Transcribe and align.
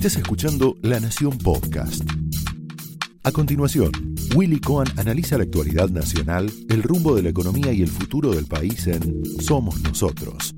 Estás 0.00 0.16
escuchando 0.16 0.76
La 0.80 0.98
Nación 0.98 1.36
Podcast. 1.36 2.02
A 3.22 3.32
continuación, 3.32 3.92
Willy 4.34 4.58
Cohen 4.58 4.88
analiza 4.96 5.36
la 5.36 5.44
actualidad 5.44 5.90
nacional, 5.90 6.50
el 6.70 6.82
rumbo 6.82 7.14
de 7.14 7.22
la 7.22 7.28
economía 7.28 7.70
y 7.70 7.82
el 7.82 7.88
futuro 7.88 8.30
del 8.30 8.46
país 8.46 8.86
en 8.86 9.22
Somos 9.42 9.78
Nosotros. 9.82 10.54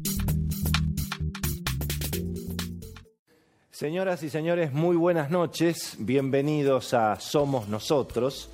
Señoras 3.72 4.22
y 4.22 4.30
señores, 4.30 4.72
muy 4.72 4.94
buenas 4.94 5.28
noches. 5.28 5.96
Bienvenidos 5.98 6.94
a 6.94 7.18
Somos 7.18 7.66
Nosotros. 7.66 8.48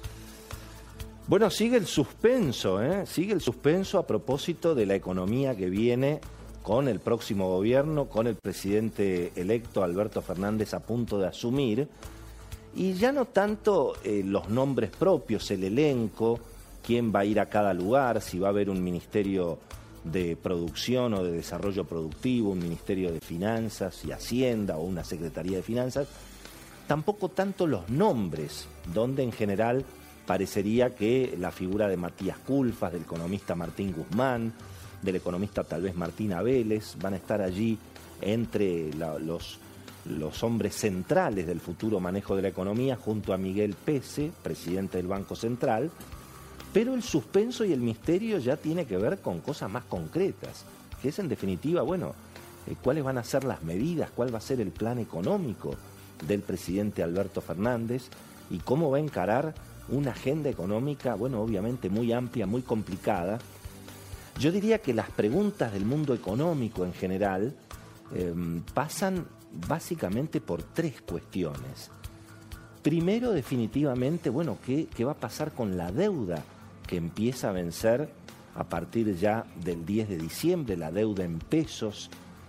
Bueno, 1.27 1.51
sigue 1.51 1.77
el 1.77 1.85
suspenso, 1.85 2.83
¿eh? 2.83 3.05
sigue 3.05 3.35
el 3.35 3.43
suspenso 3.43 3.99
a 3.99 4.07
propósito 4.07 4.75
de 4.75 4.87
la 4.87 4.95
economía 4.95 5.55
que 5.55 5.69
viene 5.69 6.23
con 6.69 6.87
el 6.87 7.01
próximo 7.01 7.49
gobierno, 7.49 8.11
con 8.11 8.27
el 8.27 8.35
presidente 8.35 9.33
electo 9.37 9.83
Alberto 9.83 10.21
Fernández 10.21 10.75
a 10.75 10.81
punto 10.81 11.19
de 11.19 11.27
asumir, 11.27 11.89
y 12.75 12.93
ya 12.93 13.11
no 13.11 13.25
tanto 13.25 13.95
eh, 14.05 14.21
los 14.23 14.51
nombres 14.51 14.91
propios, 14.91 15.51
el 15.51 15.65
elenco, 15.65 16.39
quién 16.85 17.11
va 17.11 17.21
a 17.21 17.25
ir 17.25 17.41
a 17.41 17.47
cada 17.47 17.73
lugar, 17.73 18.21
si 18.21 18.39
va 18.39 18.49
a 18.49 18.51
haber 18.51 18.69
un 18.69 18.85
ministerio 18.85 19.59
de 20.05 20.37
producción 20.37 21.15
o 21.15 21.25
de 21.25 21.33
desarrollo 21.33 21.85
productivo, 21.85 22.51
un 22.51 22.59
ministerio 22.59 23.15
de 23.15 23.21
finanzas 23.21 24.05
y 24.05 24.13
hacienda 24.13 24.77
o 24.77 24.83
una 24.83 25.05
secretaría 25.05 25.57
de 25.57 25.63
finanzas, 25.63 26.07
tampoco 26.87 27.31
tanto 27.31 27.67
los 27.67 27.89
nombres, 27.89 28.69
donde 28.93 29.23
en 29.23 29.33
general 29.33 29.87
parecería 30.27 30.95
que 30.95 31.35
la 31.41 31.51
figura 31.51 31.89
de 31.89 31.97
Matías 31.97 32.37
Culfas, 32.37 32.93
del 32.93 33.05
economista 33.05 33.55
Martín 33.55 33.95
Guzmán, 33.97 34.53
del 35.03 35.17
economista 35.17 35.65
tal 35.65 35.83
vez 35.83 35.95
Martín 35.95 36.35
Vélez, 36.43 36.97
van 37.01 37.15
a 37.15 37.17
estar 37.17 37.41
allí 37.41 37.79
entre 38.21 38.93
los, 38.95 39.59
los 40.05 40.43
hombres 40.43 40.75
centrales 40.75 41.47
del 41.47 41.61
futuro 41.61 42.01
manejo 42.01 42.35
de 42.37 42.43
la 42.43 42.49
economía, 42.49 42.97
junto 42.97 43.33
a 43.33 43.39
Miguel 43.39 43.75
Pese, 43.75 44.33
presidente 44.43 44.99
del 44.99 45.07
Banco 45.07 45.37
Central, 45.37 45.91
pero 46.73 46.95
el 46.95 47.03
suspenso 47.03 47.65
y 47.65 47.73
el 47.73 47.81
misterio 47.81 48.39
ya 48.39 48.57
tiene 48.57 48.87
que 48.87 48.97
ver 48.97 49.19
con 49.19 49.41
cosas 49.41 49.71
más 49.71 49.85
concretas, 49.85 50.65
que 51.01 51.09
es 51.09 51.19
en 51.19 51.29
definitiva, 51.29 51.83
bueno, 51.83 52.15
eh, 52.67 52.75
cuáles 52.83 53.05
van 53.05 53.19
a 53.19 53.25
ser 53.25 53.45
las 53.45 53.63
medidas, 53.63 54.11
cuál 54.11 54.33
va 54.35 54.39
a 54.39 54.43
ser 54.43 54.61
el 54.61 54.71
plan 54.71 54.99
económico 54.99 55.75
del 56.27 56.43
presidente 56.43 57.03
Alberto 57.03 57.41
Fernández 57.41 58.09
y 58.51 58.59
cómo 58.59 58.91
va 58.91 58.99
a 58.99 59.01
encarar 59.01 59.55
una 59.89 60.11
agenda 60.11 60.51
económica, 60.51 61.15
bueno, 61.15 61.41
obviamente 61.41 61.89
muy 61.89 62.13
amplia, 62.13 62.47
muy 62.47 62.63
complicada. 62.63 63.39
Yo 64.39 64.53
diría 64.53 64.79
que 64.79 64.95
las 64.95 65.11
preguntas 65.11 65.73
del 65.73 65.85
mundo 65.85 66.15
económico 66.15 66.85
en 66.85 66.93
general 66.93 67.57
em, 68.15 68.63
pasan 68.63 69.27
básicamente 69.67 70.41
por 70.41 70.63
tres 70.63 71.03
cuestiones. 71.03 71.91
Primero, 72.83 73.33
definitivamente, 73.33 74.31
bueno, 74.31 74.59
¿qué, 74.65 74.87
¿qué 74.95 75.05
va 75.05 75.13
a 75.13 75.17
pasar 75.17 75.53
con 75.53 75.77
la 75.77 75.91
deuda 75.91 76.45
que 76.87 76.97
empieza 76.97 77.49
a 77.49 77.53
vencer 77.53 78.09
a 78.55 78.65
partir 78.65 79.17
ya 79.17 79.45
del 79.65 79.85
10 79.85 80.09
de 80.09 80.19
diciembre, 80.19 80.77
la 80.77 80.93
deuda 80.93 81.25
en 81.25 81.41
pesos, 81.41 82.09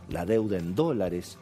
la 0.09 0.27
deuda 0.27 0.59
en 0.59 0.75
dólares? 0.75 1.39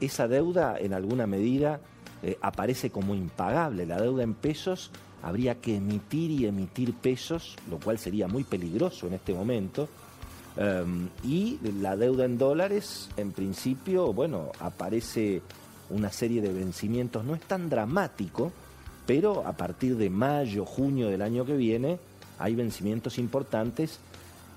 Esa 0.00 0.28
deuda, 0.28 0.78
en 0.78 0.94
alguna 0.94 1.26
medida, 1.26 1.80
eh, 2.22 2.38
aparece 2.40 2.90
como 2.90 3.14
impagable. 3.14 3.84
La 3.84 4.00
deuda 4.00 4.22
en 4.22 4.32
pesos 4.32 4.90
habría 5.22 5.60
que 5.60 5.76
emitir 5.76 6.30
y 6.30 6.46
emitir 6.46 6.94
pesos, 6.94 7.56
lo 7.70 7.78
cual 7.78 7.98
sería 7.98 8.28
muy 8.28 8.44
peligroso 8.44 9.06
en 9.06 9.14
este 9.14 9.32
momento. 9.32 9.88
Em, 10.56 11.08
y 11.24 11.58
la 11.80 11.96
deuda 11.96 12.24
en 12.24 12.36
dólares, 12.36 13.08
en 13.16 13.32
principio, 13.32 14.12
bueno, 14.12 14.52
aparece 14.60 15.42
una 15.90 16.10
serie 16.10 16.42
de 16.42 16.52
vencimientos, 16.52 17.24
no 17.24 17.34
es 17.34 17.42
tan 17.42 17.70
dramático, 17.70 18.52
pero 19.06 19.46
a 19.46 19.52
partir 19.52 19.96
de 19.96 20.10
mayo, 20.10 20.64
junio 20.64 21.08
del 21.08 21.22
año 21.22 21.44
que 21.44 21.56
viene, 21.56 21.98
hay 22.38 22.54
vencimientos 22.54 23.18
importantes 23.18 23.98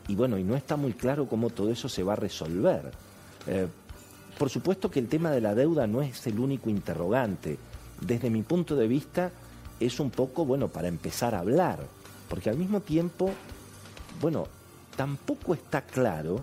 y 0.07 0.15
bueno, 0.15 0.37
y 0.37 0.43
no 0.43 0.55
está 0.55 0.75
muy 0.75 0.93
claro 0.93 1.27
cómo 1.27 1.49
todo 1.49 1.71
eso 1.71 1.89
se 1.89 2.03
va 2.03 2.13
a 2.13 2.17
resolver. 2.17 2.91
Eh, 3.47 3.67
por 4.37 4.49
supuesto 4.49 4.91
que 4.91 4.99
el 4.99 5.07
tema 5.07 5.31
de 5.31 5.41
la 5.41 5.55
deuda 5.55 5.87
no 5.87 6.01
es 6.01 6.25
el 6.27 6.39
único 6.39 6.69
interrogante. 6.69 7.57
Desde 8.01 8.29
mi 8.29 8.43
punto 8.43 8.75
de 8.75 8.87
vista 8.87 9.31
es 9.79 9.99
un 9.99 10.09
poco, 10.09 10.45
bueno, 10.45 10.67
para 10.67 10.87
empezar 10.87 11.35
a 11.35 11.39
hablar, 11.39 11.79
porque 12.29 12.49
al 12.49 12.57
mismo 12.57 12.81
tiempo, 12.81 13.31
bueno, 14.21 14.47
tampoco 14.95 15.53
está 15.53 15.81
claro 15.81 16.41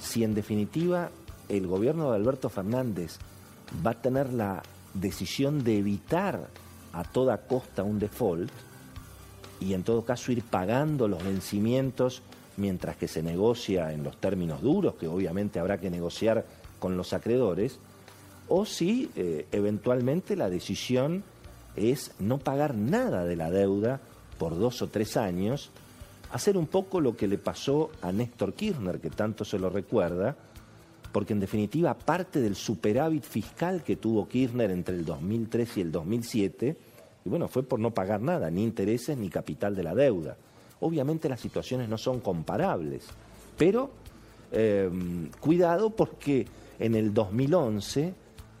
si 0.00 0.24
en 0.24 0.34
definitiva 0.34 1.10
el 1.48 1.66
gobierno 1.66 2.10
de 2.10 2.16
Alberto 2.16 2.48
Fernández 2.48 3.18
va 3.84 3.92
a 3.92 4.02
tener 4.02 4.32
la 4.32 4.62
decisión 4.92 5.64
de 5.64 5.78
evitar 5.78 6.48
a 6.92 7.04
toda 7.04 7.38
costa 7.46 7.82
un 7.82 7.98
default 7.98 8.50
y 9.60 9.74
en 9.74 9.82
todo 9.82 10.04
caso 10.04 10.32
ir 10.32 10.42
pagando 10.42 11.08
los 11.08 11.22
vencimientos 11.24 12.22
mientras 12.56 12.96
que 12.96 13.08
se 13.08 13.22
negocia 13.22 13.92
en 13.92 14.04
los 14.04 14.16
términos 14.18 14.62
duros, 14.62 14.94
que 14.94 15.08
obviamente 15.08 15.58
habrá 15.58 15.78
que 15.78 15.90
negociar 15.90 16.44
con 16.78 16.96
los 16.96 17.12
acreedores, 17.12 17.78
o 18.48 18.64
si 18.64 19.10
eh, 19.16 19.46
eventualmente 19.52 20.36
la 20.36 20.50
decisión 20.50 21.24
es 21.76 22.12
no 22.18 22.38
pagar 22.38 22.74
nada 22.74 23.24
de 23.24 23.36
la 23.36 23.50
deuda 23.50 24.00
por 24.38 24.58
dos 24.58 24.82
o 24.82 24.88
tres 24.88 25.16
años, 25.16 25.70
hacer 26.32 26.56
un 26.56 26.66
poco 26.66 27.00
lo 27.00 27.16
que 27.16 27.28
le 27.28 27.38
pasó 27.38 27.90
a 28.02 28.12
Néstor 28.12 28.54
Kirchner, 28.54 29.00
que 29.00 29.10
tanto 29.10 29.44
se 29.44 29.58
lo 29.58 29.70
recuerda, 29.70 30.36
porque 31.12 31.32
en 31.32 31.40
definitiva 31.40 31.94
parte 31.94 32.40
del 32.40 32.56
superávit 32.56 33.24
fiscal 33.24 33.84
que 33.84 33.96
tuvo 33.96 34.28
Kirchner 34.28 34.70
entre 34.70 34.96
el 34.96 35.04
2003 35.04 35.76
y 35.76 35.80
el 35.80 35.92
2007, 35.92 36.76
y 37.24 37.28
bueno, 37.28 37.48
fue 37.48 37.62
por 37.62 37.78
no 37.78 37.92
pagar 37.92 38.20
nada, 38.20 38.50
ni 38.50 38.64
intereses 38.64 39.16
ni 39.16 39.28
capital 39.28 39.74
de 39.74 39.84
la 39.84 39.94
deuda. 39.94 40.36
Obviamente 40.80 41.28
las 41.28 41.40
situaciones 41.40 41.88
no 41.88 41.96
son 41.96 42.20
comparables, 42.20 43.06
pero 43.56 43.90
eh, 44.50 44.90
cuidado 45.40 45.90
porque 45.90 46.46
en 46.78 46.94
el 46.94 47.14
2011, 47.14 48.12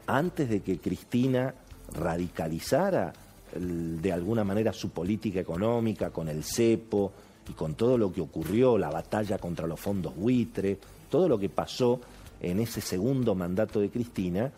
antes 0.06 0.48
de 0.48 0.60
que 0.60 0.78
Cristina 0.78 1.54
radicalizara 1.92 3.12
de 3.56 4.12
alguna 4.12 4.42
manera 4.42 4.72
su 4.72 4.90
política 4.90 5.40
económica 5.40 6.10
con 6.10 6.28
el 6.28 6.42
cepo 6.42 7.12
y 7.48 7.52
con 7.52 7.74
todo 7.74 7.98
lo 7.98 8.12
que 8.12 8.20
ocurrió, 8.20 8.78
la 8.78 8.90
batalla 8.90 9.38
contra 9.38 9.66
los 9.66 9.78
fondos 9.78 10.16
buitre, 10.16 10.78
todo 11.10 11.28
lo 11.28 11.38
que 11.38 11.48
pasó 11.48 12.00
en 12.40 12.60
ese 12.60 12.80
segundo 12.80 13.34
mandato 13.34 13.80
de 13.80 13.90
Cristina, 13.90 14.50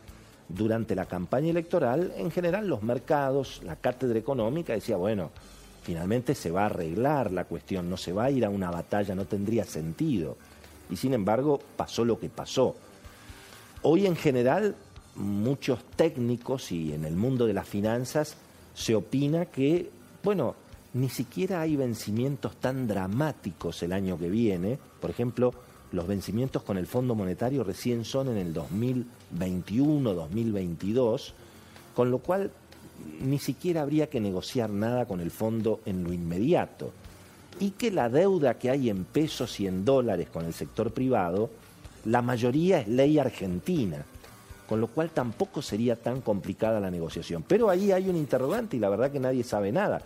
durante 0.48 0.94
la 0.94 1.06
campaña 1.06 1.50
electoral, 1.50 2.12
en 2.16 2.30
general 2.30 2.68
los 2.68 2.82
mercados, 2.82 3.60
la 3.64 3.76
cátedra 3.76 4.18
económica 4.18 4.72
decía, 4.72 4.96
bueno, 4.96 5.30
finalmente 5.82 6.34
se 6.34 6.50
va 6.50 6.62
a 6.62 6.66
arreglar 6.66 7.32
la 7.32 7.44
cuestión, 7.44 7.90
no 7.90 7.96
se 7.96 8.12
va 8.12 8.24
a 8.24 8.30
ir 8.30 8.44
a 8.44 8.50
una 8.50 8.70
batalla, 8.70 9.14
no 9.14 9.24
tendría 9.24 9.64
sentido. 9.64 10.36
Y 10.88 10.96
sin 10.96 11.14
embargo 11.14 11.60
pasó 11.76 12.04
lo 12.04 12.18
que 12.18 12.28
pasó. 12.28 12.76
Hoy 13.82 14.06
en 14.06 14.16
general 14.16 14.76
muchos 15.16 15.84
técnicos 15.96 16.72
y 16.72 16.92
en 16.92 17.04
el 17.04 17.16
mundo 17.16 17.46
de 17.46 17.54
las 17.54 17.68
finanzas 17.68 18.36
se 18.74 18.94
opina 18.94 19.46
que, 19.46 19.90
bueno, 20.22 20.54
ni 20.94 21.08
siquiera 21.08 21.60
hay 21.60 21.76
vencimientos 21.76 22.56
tan 22.56 22.86
dramáticos 22.86 23.82
el 23.82 23.92
año 23.92 24.18
que 24.18 24.30
viene. 24.30 24.78
Por 25.00 25.10
ejemplo, 25.10 25.52
los 25.92 26.06
vencimientos 26.06 26.62
con 26.62 26.78
el 26.78 26.86
Fondo 26.86 27.14
Monetario 27.14 27.64
recién 27.64 28.04
son 28.04 28.28
en 28.28 28.38
el 28.38 28.52
2021, 28.52 30.14
2022, 30.14 31.34
con 31.94 32.10
lo 32.10 32.18
cual 32.18 32.50
ni 33.20 33.38
siquiera 33.38 33.82
habría 33.82 34.08
que 34.08 34.20
negociar 34.20 34.70
nada 34.70 35.06
con 35.06 35.20
el 35.20 35.30
fondo 35.30 35.80
en 35.84 36.02
lo 36.02 36.12
inmediato. 36.12 36.92
Y 37.60 37.70
que 37.70 37.90
la 37.90 38.08
deuda 38.08 38.58
que 38.58 38.70
hay 38.70 38.90
en 38.90 39.04
pesos 39.04 39.60
y 39.60 39.66
en 39.66 39.84
dólares 39.84 40.28
con 40.30 40.44
el 40.44 40.52
sector 40.52 40.92
privado 40.92 41.50
la 42.06 42.22
mayoría 42.22 42.80
es 42.80 42.88
ley 42.88 43.18
argentina, 43.18 44.04
con 44.68 44.80
lo 44.80 44.88
cual 44.88 45.10
tampoco 45.10 45.62
sería 45.62 45.96
tan 45.96 46.20
complicada 46.20 46.80
la 46.80 46.90
negociación. 46.90 47.44
Pero 47.46 47.70
ahí 47.70 47.92
hay 47.92 48.08
un 48.08 48.16
interrogante 48.16 48.76
y 48.76 48.80
la 48.80 48.88
verdad 48.88 49.10
que 49.10 49.20
nadie 49.20 49.44
sabe 49.44 49.72
nada. 49.72 50.02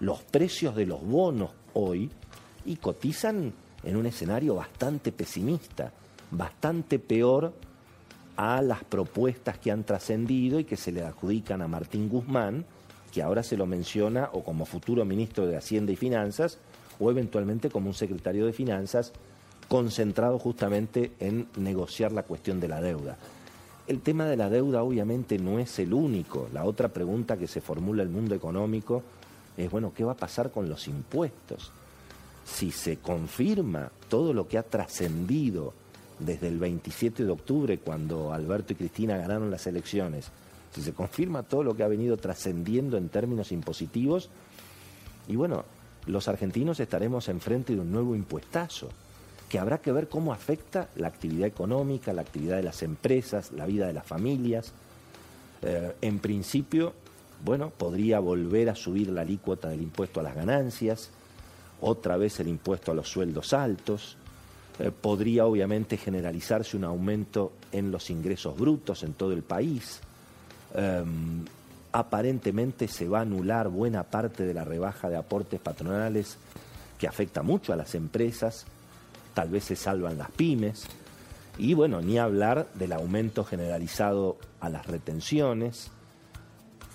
Los 0.00 0.22
precios 0.22 0.76
de 0.76 0.86
los 0.86 1.02
bonos 1.02 1.50
hoy 1.74 2.10
y 2.64 2.76
cotizan 2.76 3.52
en 3.82 3.96
un 3.96 4.06
escenario 4.06 4.54
bastante 4.54 5.12
pesimista, 5.12 5.92
bastante 6.30 6.98
peor 6.98 7.52
a 8.36 8.62
las 8.62 8.84
propuestas 8.84 9.58
que 9.58 9.70
han 9.70 9.84
trascendido 9.84 10.58
y 10.58 10.64
que 10.64 10.76
se 10.76 10.92
le 10.92 11.02
adjudican 11.02 11.62
a 11.62 11.68
Martín 11.68 12.08
Guzmán, 12.08 12.64
que 13.12 13.22
ahora 13.22 13.42
se 13.42 13.56
lo 13.56 13.66
menciona 13.66 14.30
o 14.32 14.42
como 14.42 14.64
futuro 14.64 15.04
ministro 15.04 15.46
de 15.46 15.56
Hacienda 15.56 15.92
y 15.92 15.96
Finanzas 15.96 16.58
o 16.98 17.10
eventualmente 17.10 17.70
como 17.70 17.88
un 17.88 17.94
secretario 17.94 18.46
de 18.46 18.52
Finanzas 18.52 19.12
concentrado 19.68 20.38
justamente 20.38 21.12
en 21.18 21.48
negociar 21.56 22.12
la 22.12 22.24
cuestión 22.24 22.60
de 22.60 22.68
la 22.68 22.80
deuda. 22.80 23.16
El 23.86 24.00
tema 24.00 24.26
de 24.26 24.36
la 24.36 24.48
deuda 24.48 24.82
obviamente 24.82 25.38
no 25.38 25.58
es 25.58 25.78
el 25.78 25.92
único. 25.92 26.48
La 26.52 26.64
otra 26.64 26.88
pregunta 26.88 27.36
que 27.36 27.48
se 27.48 27.60
formula 27.60 28.02
el 28.02 28.08
mundo 28.08 28.34
económico 28.34 29.02
es, 29.56 29.70
bueno, 29.70 29.92
¿qué 29.94 30.04
va 30.04 30.12
a 30.12 30.16
pasar 30.16 30.50
con 30.52 30.68
los 30.68 30.86
impuestos? 30.86 31.72
Si 32.44 32.70
se 32.70 32.98
confirma 32.98 33.90
todo 34.08 34.32
lo 34.32 34.46
que 34.46 34.58
ha 34.58 34.62
trascendido 34.62 35.74
desde 36.18 36.48
el 36.48 36.58
27 36.58 37.24
de 37.24 37.30
octubre, 37.30 37.78
cuando 37.78 38.32
Alberto 38.32 38.72
y 38.72 38.76
Cristina 38.76 39.16
ganaron 39.16 39.50
las 39.50 39.66
elecciones, 39.66 40.30
si 40.72 40.82
se 40.82 40.92
confirma 40.92 41.42
todo 41.42 41.64
lo 41.64 41.76
que 41.76 41.82
ha 41.82 41.88
venido 41.88 42.16
trascendiendo 42.16 42.96
en 42.96 43.08
términos 43.08 43.52
impositivos, 43.52 44.30
y 45.28 45.36
bueno, 45.36 45.64
los 46.06 46.28
argentinos 46.28 46.80
estaremos 46.80 47.28
enfrente 47.28 47.74
de 47.74 47.80
un 47.80 47.92
nuevo 47.92 48.14
impuestazo, 48.14 48.88
que 49.52 49.58
habrá 49.58 49.82
que 49.82 49.92
ver 49.92 50.08
cómo 50.08 50.32
afecta 50.32 50.88
la 50.96 51.08
actividad 51.08 51.46
económica, 51.46 52.14
la 52.14 52.22
actividad 52.22 52.56
de 52.56 52.62
las 52.62 52.82
empresas, 52.82 53.52
la 53.52 53.66
vida 53.66 53.86
de 53.86 53.92
las 53.92 54.06
familias. 54.06 54.72
Eh, 55.60 55.94
en 56.00 56.20
principio, 56.20 56.94
bueno, 57.44 57.68
podría 57.68 58.18
volver 58.18 58.70
a 58.70 58.74
subir 58.74 59.10
la 59.10 59.20
alícuota 59.20 59.68
del 59.68 59.82
impuesto 59.82 60.20
a 60.20 60.22
las 60.22 60.34
ganancias, 60.34 61.10
otra 61.82 62.16
vez 62.16 62.40
el 62.40 62.48
impuesto 62.48 62.92
a 62.92 62.94
los 62.94 63.10
sueldos 63.10 63.52
altos, 63.52 64.16
eh, 64.78 64.90
podría 64.90 65.44
obviamente 65.44 65.98
generalizarse 65.98 66.78
un 66.78 66.84
aumento 66.84 67.52
en 67.72 67.90
los 67.90 68.08
ingresos 68.08 68.58
brutos 68.58 69.02
en 69.02 69.12
todo 69.12 69.32
el 69.32 69.42
país. 69.42 70.00
Em, 70.74 71.44
aparentemente 71.92 72.88
se 72.88 73.06
va 73.06 73.18
a 73.18 73.22
anular 73.22 73.68
buena 73.68 74.02
parte 74.02 74.46
de 74.46 74.54
la 74.54 74.64
rebaja 74.64 75.10
de 75.10 75.16
aportes 75.18 75.60
patronales 75.60 76.38
que 76.98 77.06
afecta 77.06 77.42
mucho 77.42 77.74
a 77.74 77.76
las 77.76 77.94
empresas, 77.94 78.64
tal 79.34 79.50
vez 79.50 79.64
se 79.64 79.76
salvan 79.76 80.18
las 80.18 80.30
pymes, 80.30 80.86
y 81.58 81.74
bueno, 81.74 82.00
ni 82.00 82.18
hablar 82.18 82.68
del 82.74 82.92
aumento 82.92 83.44
generalizado 83.44 84.38
a 84.60 84.70
las 84.70 84.86
retenciones 84.86 85.90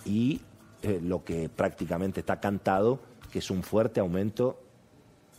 y 0.04 0.42
eh, 0.82 1.00
lo 1.02 1.24
que 1.24 1.48
prácticamente 1.50 2.22
está 2.22 2.40
cantado, 2.40 3.00
que 3.32 3.40
es 3.40 3.52
un 3.52 3.62
fuerte 3.62 4.00
aumento, 4.00 4.60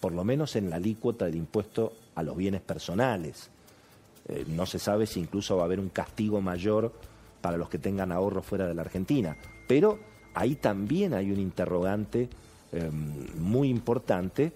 por 0.00 0.12
lo 0.12 0.22
menos 0.22 0.54
en 0.56 0.70
la 0.70 0.76
alícuota 0.76 1.24
del 1.24 1.34
impuesto 1.34 1.92
a 2.14 2.22
los 2.22 2.36
bienes 2.36 2.60
personales. 2.60 3.50
Eh, 4.28 4.44
no 4.48 4.66
se 4.66 4.78
sabe 4.78 5.06
si 5.06 5.20
incluso 5.20 5.56
va 5.56 5.62
a 5.62 5.64
haber 5.64 5.80
un 5.80 5.88
castigo 5.88 6.40
mayor 6.40 6.92
para 7.40 7.56
los 7.56 7.68
que 7.68 7.78
tengan 7.78 8.12
ahorros 8.12 8.46
fuera 8.46 8.66
de 8.66 8.74
la 8.74 8.82
Argentina. 8.82 9.36
Pero 9.66 9.98
ahí 10.34 10.54
también 10.54 11.14
hay 11.14 11.32
un 11.32 11.40
interrogante 11.40 12.28
em, 12.72 13.40
muy 13.40 13.68
importante 13.68 14.52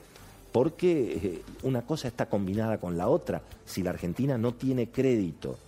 porque 0.53 1.13
eh, 1.15 1.43
una 1.63 1.83
cosa 1.83 2.09
está 2.09 2.27
combinada 2.27 2.79
con 2.79 2.97
la 2.97 3.09
otra. 3.09 3.43
Si 3.65 3.83
la 3.83 3.91
Argentina 3.91 4.37
no 4.39 4.55
tiene 4.55 4.91
crédito 4.91 5.59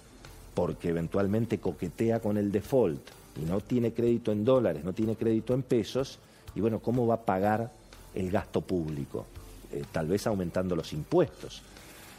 porque 0.54 0.90
eventualmente 0.90 1.58
coquetea 1.58 2.20
con 2.20 2.36
el 2.36 2.52
default 2.52 3.00
y 3.36 3.44
no 3.44 3.60
tiene 3.60 3.92
crédito 3.92 4.30
en 4.30 4.44
dólares, 4.44 4.84
no 4.84 4.92
tiene 4.92 5.16
crédito 5.16 5.54
en 5.54 5.62
pesos, 5.62 6.18
y 6.54 6.60
bueno, 6.60 6.78
¿cómo 6.78 7.06
va 7.06 7.14
a 7.14 7.22
pagar 7.22 7.72
el 8.14 8.30
gasto 8.30 8.60
público? 8.60 9.26
Eh, 9.72 9.82
tal 9.90 10.06
vez 10.06 10.26
aumentando 10.26 10.76
los 10.76 10.92
impuestos. 10.92 11.62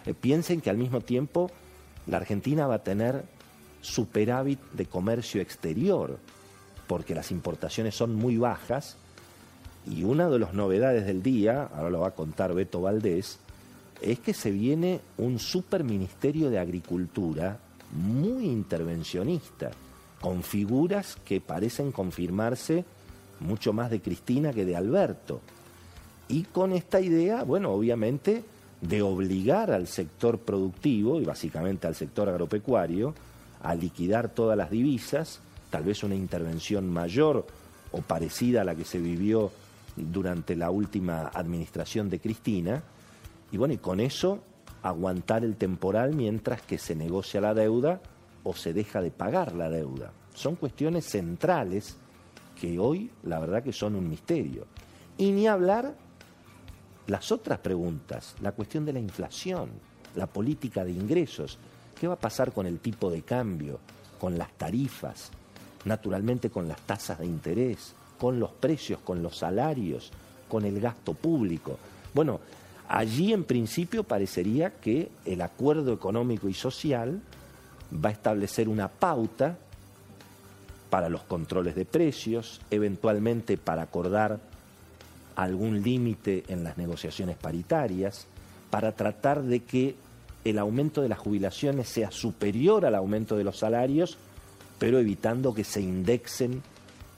Eh, 0.06 0.14
piensen 0.14 0.60
que 0.60 0.70
al 0.70 0.78
mismo 0.78 1.00
tiempo 1.02 1.50
la 2.08 2.18
Argentina 2.18 2.68
va 2.68 2.76
a 2.76 2.84
tener 2.84 3.24
superávit 3.82 4.60
de 4.74 4.88
comercio 4.88 5.42
exterior, 5.42 6.20
porque 6.88 7.16
las 7.16 7.32
importaciones 7.32 7.96
son 7.96 8.16
muy 8.16 8.38
bajas, 8.38 8.98
y 9.88 10.04
una 10.04 10.30
de 10.30 10.40
las 10.40 10.54
novedades 10.54 11.06
del 11.06 11.22
día, 11.22 11.70
ahora 11.76 11.90
lo 11.90 12.00
va 12.02 12.08
a 12.10 12.16
contar 12.16 12.54
Beto 12.54 12.82
Valdés, 12.82 13.40
es 14.02 14.20
que 14.20 14.34
se 14.34 14.52
viene 14.52 15.00
un 15.18 15.40
superministerio 15.40 16.50
de 16.50 16.60
Agricultura 16.60 17.60
muy 17.92 18.46
intervencionista, 18.46 19.72
con 20.20 20.44
figuras 20.44 21.18
que 21.24 21.40
parecen 21.40 21.92
confirmarse 21.92 22.84
mucho 23.40 23.74
más 23.74 23.92
de 23.92 24.02
Cristina 24.02 24.54
que 24.54 24.66
de 24.66 24.76
Alberto. 24.76 25.42
Y 26.28 26.44
con 26.44 26.72
esta 26.72 27.00
idea, 27.00 27.44
bueno, 27.44 27.72
obviamente, 27.72 28.44
de 28.82 29.02
obligar 29.02 29.72
al 29.72 29.88
sector 29.88 30.40
productivo 30.40 31.22
y 31.22 31.26
básicamente 31.26 31.88
al 31.88 31.96
sector 31.96 32.28
agropecuario 32.28 33.14
a 33.62 33.76
liquidar 33.76 34.30
todas 34.30 34.58
las 34.58 34.72
divisas, 34.72 35.40
tal 35.70 35.84
vez 35.84 36.04
una 36.04 36.16
intervención 36.16 36.90
mayor 36.92 37.46
o 37.92 38.02
parecida 38.02 38.62
a 38.62 38.66
la 38.66 38.76
que 38.76 38.86
se 38.86 39.00
vivió 39.00 39.52
durante 39.96 40.56
la 40.56 40.70
última 40.70 41.28
administración 41.34 42.10
de 42.10 42.20
Cristina, 42.20 42.84
y 43.52 43.58
bueno, 43.58 43.74
y 43.74 43.78
con 43.78 44.00
eso 44.00 44.44
aguantar 44.82 45.44
el 45.44 45.56
temporal 45.56 46.14
mientras 46.14 46.62
que 46.62 46.78
se 46.78 46.96
negocia 46.96 47.42
la 47.42 47.54
deuda 47.54 48.02
o 48.44 48.54
se 48.54 48.74
deja 48.74 49.02
de 49.02 49.12
pagar 49.12 49.56
la 49.56 49.70
deuda. 49.70 50.12
Son 50.34 50.56
cuestiones 50.56 51.06
centrales 51.06 51.98
que 52.60 52.78
hoy 52.78 53.12
la 53.24 53.40
verdad 53.40 53.64
que 53.64 53.74
son 53.74 53.96
un 53.96 54.08
misterio. 54.10 54.68
Y 55.18 55.32
ni 55.32 55.48
hablar 55.48 55.96
las 57.08 57.32
otras 57.32 57.60
preguntas, 57.60 58.36
la 58.42 58.52
cuestión 58.52 58.86
de 58.86 58.94
la 58.94 59.00
inflación, 59.00 59.70
la 60.16 60.28
política 60.28 60.84
de 60.84 60.92
ingresos, 60.92 61.58
qué 62.00 62.08
va 62.08 62.16
a 62.16 62.20
pasar 62.20 62.52
con 62.52 62.66
el 62.66 62.80
tipo 62.80 63.10
de 63.10 63.22
cambio, 63.22 63.80
con 64.20 64.38
las 64.38 64.52
tarifas, 64.54 65.32
naturalmente 65.86 66.50
con 66.50 66.68
las 66.68 66.82
tasas 66.82 67.20
de 67.20 67.26
interés, 67.26 67.94
con 68.18 68.40
los 68.40 68.52
precios, 68.52 69.00
con 69.02 69.22
los 69.22 69.38
salarios, 69.38 70.12
con 70.48 70.66
el 70.66 70.80
gasto 70.80 71.14
público. 71.14 71.78
Bueno, 72.14 72.40
allí 72.88 73.34
en 73.34 73.44
principio 73.44 74.04
parecería 74.04 74.72
que 74.72 75.10
el 75.26 75.42
acuerdo 75.42 75.94
económico 75.94 76.48
y 76.48 76.54
social 76.54 77.22
va 77.94 78.10
a 78.10 78.14
establecer 78.14 78.70
una 78.70 78.88
pauta 78.88 79.58
para 80.90 81.10
los 81.10 81.24
controles 81.24 81.76
de 81.76 81.86
precios, 81.86 82.62
eventualmente 82.72 83.58
para 83.58 83.82
acordar 83.82 84.40
algún 85.36 85.82
límite 85.82 86.44
en 86.48 86.64
las 86.64 86.78
negociaciones 86.78 87.36
paritarias, 87.38 88.28
para 88.70 88.94
tratar 88.94 89.44
de 89.44 89.62
que 89.62 89.96
el 90.46 90.60
aumento 90.60 91.02
de 91.02 91.10
las 91.10 91.20
jubilaciones 91.20 91.90
sea 91.90 92.12
superior 92.12 92.86
al 92.86 92.96
aumento 92.96 93.36
de 93.36 93.44
los 93.44 93.58
salarios, 93.58 94.18
pero 94.80 95.00
evitando 95.00 95.54
que 95.54 95.64
se 95.64 95.82
indexen 95.82 96.62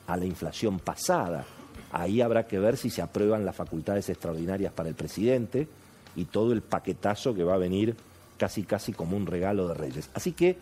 a 0.07 0.17
la 0.17 0.25
inflación 0.25 0.79
pasada. 0.79 1.45
Ahí 1.91 2.21
habrá 2.21 2.47
que 2.47 2.59
ver 2.59 2.77
si 2.77 2.89
se 2.89 3.01
aprueban 3.01 3.45
las 3.45 3.55
facultades 3.55 4.09
extraordinarias 4.09 4.73
para 4.73 4.89
el 4.89 4.95
presidente 4.95 5.67
y 6.15 6.25
todo 6.25 6.53
el 6.53 6.61
paquetazo 6.61 7.33
que 7.33 7.43
va 7.43 7.53
a 7.53 7.57
venir 7.57 7.95
casi 8.37 8.63
casi 8.63 8.93
como 8.93 9.15
un 9.15 9.25
regalo 9.25 9.67
de 9.67 9.73
reyes. 9.73 10.09
Así 10.13 10.31
que 10.31 10.57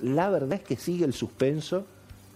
la 0.00 0.28
verdad 0.30 0.54
es 0.54 0.62
que 0.62 0.76
sigue 0.76 1.04
el 1.04 1.12
suspenso 1.12 1.86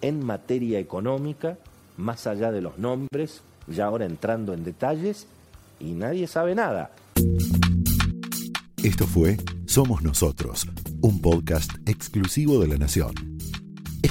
en 0.00 0.24
materia 0.24 0.78
económica, 0.78 1.58
más 1.96 2.26
allá 2.26 2.52
de 2.52 2.60
los 2.60 2.78
nombres, 2.78 3.42
ya 3.66 3.86
ahora 3.86 4.06
entrando 4.06 4.54
en 4.54 4.64
detalles, 4.64 5.26
y 5.80 5.92
nadie 5.92 6.26
sabe 6.26 6.54
nada. 6.54 6.90
Esto 8.82 9.06
fue 9.06 9.36
Somos 9.66 10.02
Nosotros, 10.02 10.66
un 11.00 11.20
podcast 11.20 11.72
exclusivo 11.86 12.60
de 12.60 12.68
La 12.68 12.76
Nación. 12.76 13.37